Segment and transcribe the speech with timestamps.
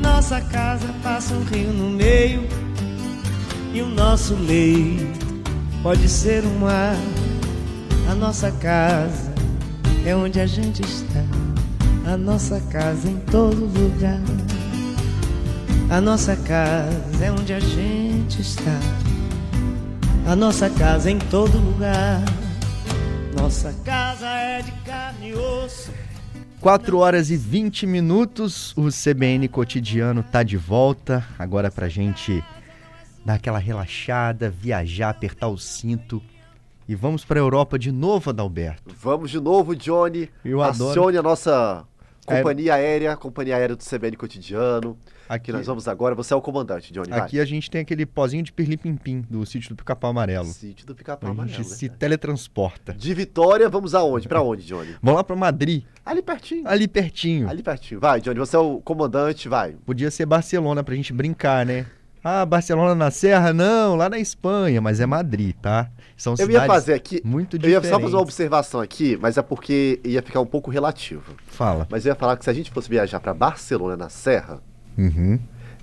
[0.00, 2.42] Nossa casa passa um rio no meio.
[3.72, 5.26] E o nosso leito
[5.82, 6.96] pode ser um mar.
[8.10, 9.32] A nossa casa
[10.04, 11.24] é onde a gente está.
[12.10, 14.20] A nossa casa em todo lugar.
[15.90, 18.78] A nossa casa é onde a gente está.
[20.26, 22.22] A nossa casa em todo lugar.
[23.36, 25.90] Nossa casa é de carne e osso.
[26.60, 31.24] 4 horas e 20 minutos, o CBN Cotidiano tá de volta.
[31.38, 32.42] Agora pra gente
[33.24, 36.20] dar aquela relaxada, viajar, apertar o cinto.
[36.88, 38.92] E vamos pra Europa de novo, Adalberto.
[39.00, 40.28] Vamos de novo, Johnny.
[40.44, 40.90] Eu adoro.
[40.90, 41.84] Acione a nossa
[42.26, 44.98] companhia aérea, companhia aérea do CBN Cotidiano.
[45.28, 46.14] Aqui, nós vamos agora.
[46.14, 47.10] Você é o comandante, Johnny.
[47.10, 47.20] vai.
[47.20, 50.46] aqui a gente tem aquele pozinho de pirlim-pim-pim do sítio do Pica-Pau Amarelo.
[50.46, 51.56] Sítio do Pica-Pau A Amarelo.
[51.56, 52.94] gente né, se teletransporta.
[52.94, 54.26] De Vitória, vamos aonde?
[54.28, 54.96] Pra onde, Johnny?
[55.02, 56.66] Vamos lá pra Madrid, Ali pertinho.
[56.66, 57.48] ali pertinho.
[57.48, 58.00] Ali pertinho.
[58.00, 59.72] Vai, Johnny, você é o comandante, vai.
[59.84, 61.86] Podia ser Barcelona pra gente brincar, né?
[62.24, 63.52] Ah, Barcelona na Serra?
[63.52, 65.88] Não, lá na Espanha, mas é Madrid, tá?
[66.16, 67.22] São Eu ia fazer aqui.
[67.24, 67.90] muito Eu ia diferentes.
[67.90, 71.34] só fazer uma observação aqui, mas é porque ia ficar um pouco relativo.
[71.46, 71.86] Fala.
[71.88, 74.60] Mas eu ia falar que se a gente fosse viajar pra Barcelona na Serra,
[74.98, 75.38] Uhum.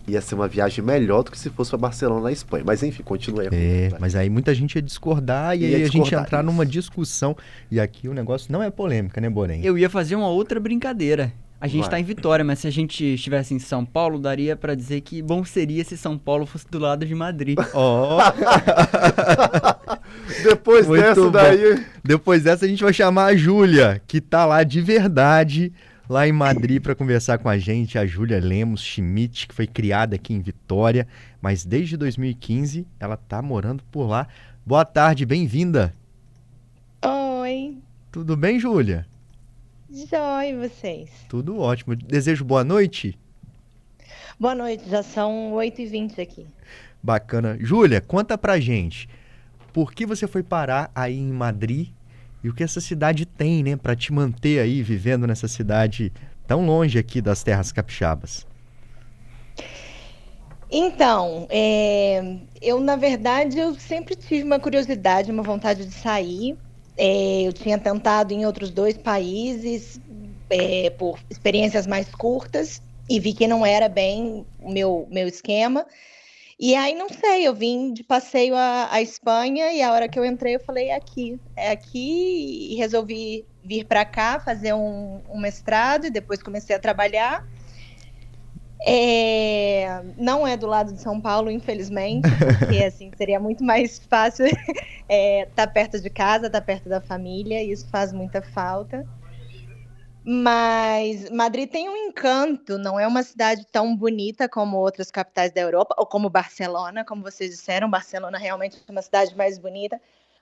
[0.07, 2.63] ia ser uma viagem melhor do que se fosse pra Barcelona na Espanha.
[2.67, 3.47] Mas enfim, continue.
[3.51, 6.39] É, mas aí muita gente ia discordar e Ia aí a gente ia discordar, entrar
[6.39, 6.45] isso.
[6.45, 7.35] numa discussão.
[7.71, 9.65] E aqui o negócio não é polêmica, né, Borém?
[9.65, 11.31] Eu ia fazer uma outra brincadeira.
[11.59, 11.89] A gente Vai.
[11.91, 15.21] tá em Vitória, mas se a gente estivesse em São Paulo, daria pra dizer que
[15.21, 17.57] bom seria se São Paulo fosse do lado de Madrid.
[17.73, 18.19] Ó,
[20.43, 21.31] Depois Muito dessa bom.
[21.31, 21.83] daí.
[22.03, 25.71] depois dessa a gente vai chamar a Júlia, que tá lá de verdade,
[26.07, 30.15] lá em Madrid pra conversar com a gente, a Júlia Lemos Schmidt, que foi criada
[30.15, 31.07] aqui em Vitória,
[31.41, 34.27] mas desde 2015 ela tá morando por lá.
[34.65, 35.93] Boa tarde, bem-vinda.
[37.03, 37.77] Oi,
[38.11, 39.07] Tudo bem, Júlia?
[39.89, 40.05] e
[40.55, 41.09] vocês?
[41.29, 41.95] Tudo ótimo.
[41.95, 43.17] Desejo boa noite.
[44.39, 46.45] Boa noite, já são 8h20 aqui.
[47.01, 47.57] Bacana.
[47.59, 49.07] Júlia, conta pra gente.
[49.71, 51.89] Por que você foi parar aí em Madrid
[52.45, 56.13] e o que essa cidade tem, né, Pra te manter aí vivendo nessa cidade
[56.45, 58.45] tão longe aqui das terras capixabas?
[60.71, 66.55] Então, é, eu na verdade eu sempre tive uma curiosidade, uma vontade de sair.
[66.95, 69.99] É, eu tinha tentado em outros dois países
[70.47, 72.79] é, por experiências mais curtas
[73.09, 75.83] e vi que não era bem o meu, meu esquema.
[76.57, 80.23] E aí, não sei, eu vim de passeio à, Espanha e a hora que eu
[80.23, 85.37] entrei eu falei, é aqui, é aqui e resolvi vir para cá fazer um, um
[85.37, 87.43] mestrado e depois comecei a trabalhar.
[88.87, 94.45] É, não é do lado de São Paulo, infelizmente, porque assim seria muito mais fácil
[95.09, 99.05] estar perto de casa, estar perto da família, e isso faz muita falta.
[100.27, 105.61] Mas Madrid tem um encanto, não é uma cidade tão bonita como outras capitais da
[105.61, 110.01] Europa, ou como Barcelona, como vocês disseram, Barcelona realmente é uma cidade mais bonita,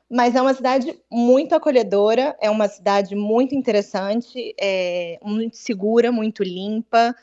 [0.09, 6.43] mas é uma cidade muito acolhedora, é uma cidade muito interessante, é, muito segura, muito
[6.43, 7.13] limpa,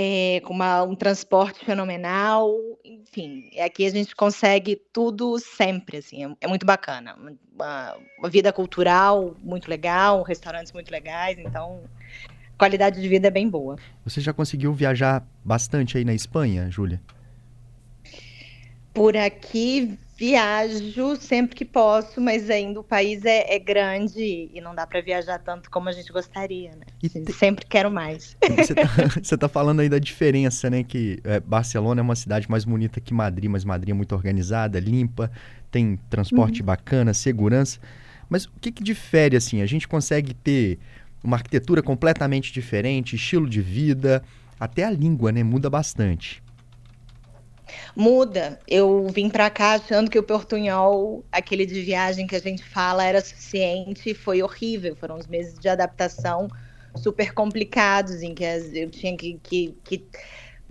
[0.00, 2.54] é, com uma- um transporte fenomenal,
[2.84, 7.16] enfim, aqui a gente consegue tudo sempre, assim, é, é muito bacana,
[7.52, 11.82] uma, uma vida cultural muito legal, restaurantes muito legais, então
[12.54, 13.74] a qualidade de vida é bem boa.
[14.04, 17.00] Você já conseguiu viajar bastante aí na Espanha, Júlia?
[18.98, 24.74] Por aqui viajo sempre que posso, mas ainda o país é, é grande e não
[24.74, 26.84] dá para viajar tanto como a gente gostaria, né?
[27.08, 28.36] Te- Sempre quero mais.
[28.56, 28.82] Você tá,
[29.22, 30.82] você tá falando aí da diferença, né?
[30.82, 34.80] Que é, Barcelona é uma cidade mais bonita que Madrid, mas Madrid é muito organizada,
[34.80, 35.30] limpa,
[35.70, 37.78] tem transporte bacana, segurança.
[38.28, 39.62] Mas o que que difere, assim?
[39.62, 40.78] A gente consegue ter
[41.22, 44.22] uma arquitetura completamente diferente, estilo de vida,
[44.58, 45.44] até a língua, né?
[45.44, 46.42] Muda bastante.
[47.94, 48.58] Muda.
[48.66, 53.04] Eu vim para cá achando que o portunhol, aquele de viagem que a gente fala,
[53.04, 54.96] era suficiente foi horrível.
[54.96, 56.48] Foram uns meses de adaptação
[56.96, 60.08] super complicados, em que eu tinha que, que- que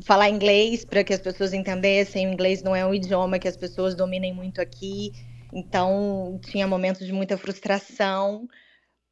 [0.04, 2.28] falar inglês para que as pessoas entendessem.
[2.28, 5.14] O inglês não é um idioma que as pessoas dominem muito aqui,
[5.54, 8.48] então tinha momentos de muita frustração.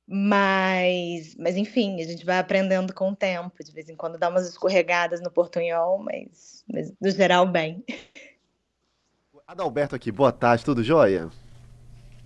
[0.07, 3.63] Mas, mas enfim, a gente vai aprendendo com o tempo.
[3.63, 7.83] De vez em quando dá umas escorregadas no portunhol, mas, mas no geral, bem.
[9.47, 11.29] Adalberto aqui, boa tarde, tudo jóia?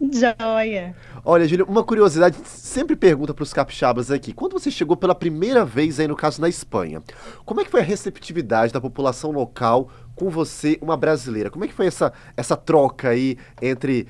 [0.02, 0.96] Joia.
[1.26, 4.31] Olha, Júlia, uma curiosidade, sempre pergunta para os capixabas aqui.
[4.31, 7.04] Quando você chegou pela primeira vez aí, no caso, na Espanha,
[7.46, 11.50] como é que foi a receptividade da população local com você, uma brasileira?
[11.50, 14.08] Como é que foi essa, essa troca aí entre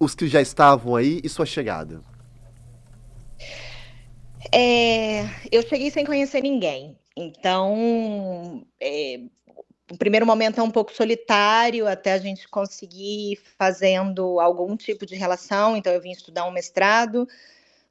[0.00, 2.00] os que já estavam aí e sua chegada?
[4.52, 6.96] É, eu cheguei sem conhecer ninguém.
[7.16, 9.20] Então, é,
[9.90, 15.04] o primeiro momento é um pouco solitário até a gente conseguir ir fazendo algum tipo
[15.04, 15.76] de relação.
[15.76, 17.26] Então, eu vim estudar um mestrado.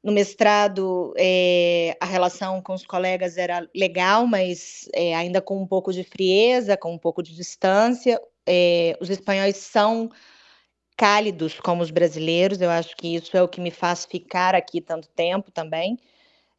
[0.02, 5.66] No mestrado, é, a relação com os colegas era legal, mas é, ainda com um
[5.66, 8.20] pouco de frieza, com um pouco de distância.
[8.46, 10.08] É, os espanhóis são
[10.96, 14.80] cálidos como os brasileiros, eu acho que isso é o que me faz ficar aqui
[14.80, 15.96] tanto tempo também.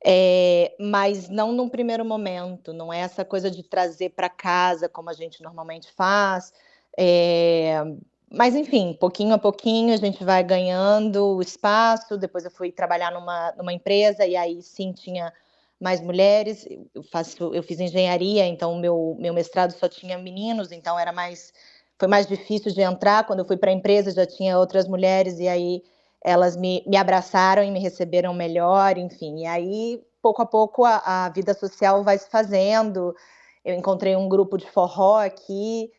[0.05, 5.09] É, mas não num primeiro momento, não é essa coisa de trazer para casa como
[5.09, 6.53] a gente normalmente faz.
[6.97, 7.83] É,
[8.31, 12.17] mas enfim, pouquinho a pouquinho a gente vai ganhando o espaço.
[12.17, 15.33] Depois eu fui trabalhar numa, numa empresa e aí sim tinha
[15.79, 16.67] mais mulheres.
[16.93, 21.51] Eu, faço, eu fiz engenharia, então meu, meu mestrado só tinha meninos, então era mais
[21.97, 23.25] foi mais difícil de entrar.
[23.25, 25.83] Quando eu fui para a empresa já tinha outras mulheres e aí
[26.24, 29.42] elas me, me abraçaram e me receberam melhor, enfim.
[29.42, 33.16] E aí, pouco a pouco, a, a vida social vai se fazendo.
[33.63, 35.92] Eu encontrei um grupo de forró aqui,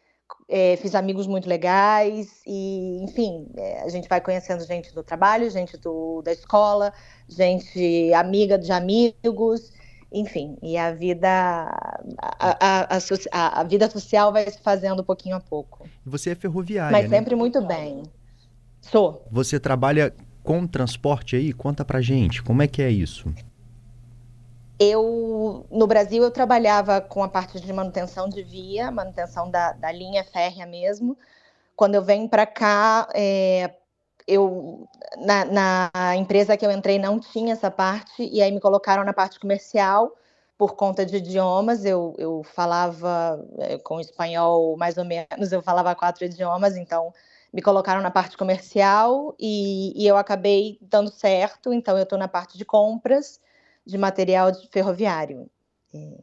[0.48, 5.48] é, fiz amigos muito legais e, enfim, é, a gente vai conhecendo gente do trabalho,
[5.50, 6.92] gente do, da escola,
[7.28, 9.72] gente amiga de amigos,
[10.12, 12.98] enfim, e a vida a, a,
[13.32, 15.88] a, a vida social vai se fazendo pouquinho a pouco.
[16.04, 17.16] Você é ferroviária, Mas né?
[17.16, 18.02] sempre muito bem.
[18.80, 19.26] Sou.
[19.30, 21.52] Você trabalha com transporte aí?
[21.52, 23.32] Conta pra gente, como é que é isso?
[24.78, 29.92] Eu, no Brasil, eu trabalhava com a parte de manutenção de via, manutenção da, da
[29.92, 31.18] linha férrea mesmo.
[31.76, 33.74] Quando eu venho para cá, é,
[34.26, 34.88] eu
[35.18, 39.12] na, na, empresa que eu entrei não tinha essa parte, e aí me colocaram na
[39.12, 40.16] parte comercial
[40.56, 41.84] por conta de idiomas.
[41.84, 47.12] Eu, eu falava é, com espanhol mais ou menos, eu falava quatro idiomas, então
[47.52, 51.72] me colocaram na parte comercial e, e eu acabei dando certo.
[51.72, 53.40] Então, eu estou na parte de compras
[53.84, 55.48] de material ferroviário.
[55.92, 56.14] E,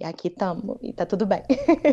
[0.00, 1.42] e aqui estamos, e está tudo bem.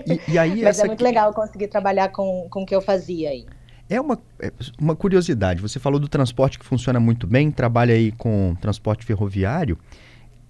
[0.08, 1.04] E, e aí, Mas é muito que...
[1.04, 3.46] legal conseguir trabalhar com, com o que eu fazia aí.
[3.90, 5.62] É uma, é uma curiosidade.
[5.62, 9.78] Você falou do transporte que funciona muito bem, trabalha aí com transporte ferroviário.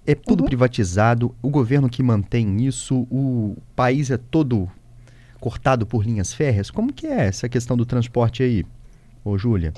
[0.05, 0.47] É tudo uhum.
[0.47, 4.69] privatizado, o governo que mantém isso, o país é todo
[5.43, 6.71] cortado por linhas férreas?
[6.71, 8.65] Como que é essa questão do transporte aí,
[9.25, 9.73] ô Júlia?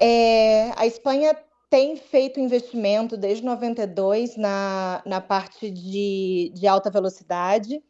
[0.00, 1.36] É, a Espanha
[1.70, 7.80] tem feito investimento desde 92 na, na parte de, de alta velocidade.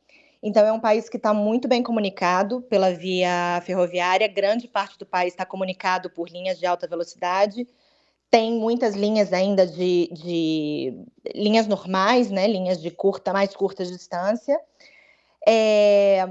[0.43, 4.29] Então, é um país que está muito bem comunicado pela via ferroviária.
[4.29, 7.67] Grande parte do país está comunicado por linhas de alta velocidade.
[8.31, 12.47] Tem muitas linhas ainda de, de linhas normais, né?
[12.47, 14.61] linhas de curta, mais curta distância.
[15.51, 16.27] É,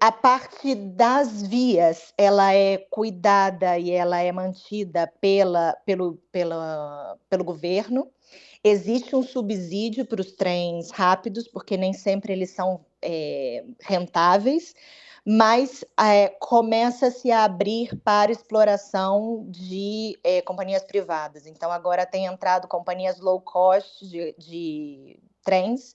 [0.00, 7.44] a parte das vias, ela é cuidada e ela é mantida pela, pelo, pela, pelo
[7.44, 8.10] governo.
[8.64, 14.74] Existe um subsídio para os trens rápidos, porque nem sempre eles são é, rentáveis,
[15.24, 21.46] mas é, começa a abrir para exploração de é, companhias privadas.
[21.46, 25.94] Então, agora tem entrado companhias low cost de, de trens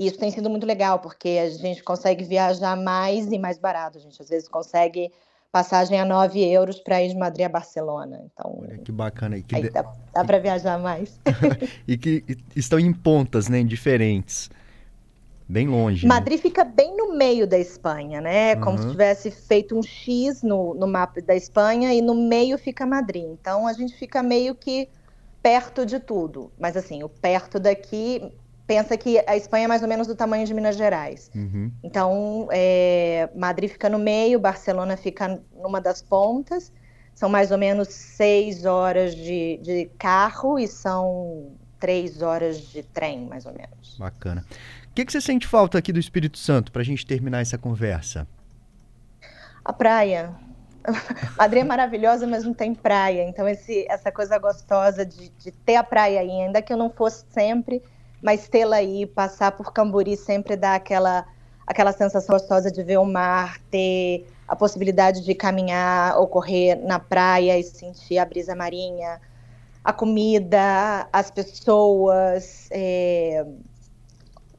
[0.00, 3.98] e isso tem sido muito legal, porque a gente consegue viajar mais e mais barato.
[3.98, 5.12] A gente às vezes consegue
[5.52, 8.18] passagem a 9 euros para ir de Madrid a Barcelona.
[8.32, 9.36] Então, Olha, que bacana.
[9.36, 11.20] E que aí dá, dá para viajar mais.
[11.86, 12.24] e que
[12.56, 14.48] estão em pontas né, diferentes.
[15.46, 16.06] Bem longe.
[16.06, 16.42] Madrid né?
[16.44, 18.56] fica bem no meio da Espanha, né?
[18.56, 18.84] Como uhum.
[18.84, 23.24] se tivesse feito um X no, no mapa da Espanha e no meio fica Madrid.
[23.24, 24.88] Então a gente fica meio que
[25.42, 26.50] perto de tudo.
[26.58, 28.32] Mas assim, o perto daqui
[28.70, 31.28] pensa que a Espanha é mais ou menos do tamanho de Minas Gerais.
[31.34, 31.72] Uhum.
[31.82, 36.72] Então, é, Madrid fica no meio, Barcelona fica numa das pontas.
[37.12, 41.50] São mais ou menos seis horas de, de carro e são
[41.80, 43.96] três horas de trem, mais ou menos.
[43.98, 44.44] Bacana.
[44.88, 47.58] O que, que você sente falta aqui do Espírito Santo para a gente terminar essa
[47.58, 48.24] conversa?
[49.64, 50.32] A praia.
[51.36, 53.24] Madrid é maravilhosa, mas não tem praia.
[53.24, 56.88] Então, esse, essa coisa gostosa de, de ter a praia aí, ainda que eu não
[56.88, 57.82] fosse sempre,
[58.22, 61.26] mas tê-la aí, passar por Camburi sempre dá aquela,
[61.66, 66.98] aquela sensação gostosa de ver o mar, ter a possibilidade de caminhar ou correr na
[66.98, 69.20] praia e sentir a brisa marinha,
[69.84, 73.46] a comida, as pessoas, é...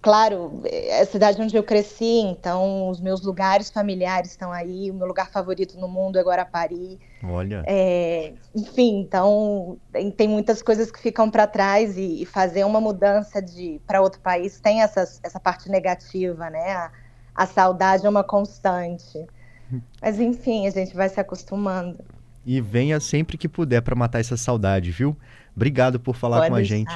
[0.01, 4.93] claro, é a cidade onde eu cresci, então os meus lugares familiares estão aí, o
[4.93, 6.99] meu lugar favorito no mundo é Guarapari.
[7.23, 7.63] Olha.
[7.67, 9.77] É, enfim, então
[10.17, 14.19] tem, muitas coisas que ficam para trás e, e, fazer uma mudança de para outro
[14.21, 16.71] país tem essas, essa parte negativa, né?
[16.71, 16.91] A,
[17.35, 19.25] a saudade é uma constante.
[20.01, 21.99] Mas enfim, a gente vai se acostumando.
[22.43, 25.15] E venha sempre que puder para matar essa saudade, viu?
[25.55, 26.91] Obrigado por falar Pode com a gente.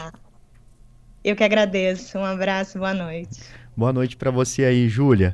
[1.25, 2.19] Eu que agradeço.
[2.19, 3.39] Um abraço, boa noite.
[3.75, 5.33] Boa noite para você aí, Júlia.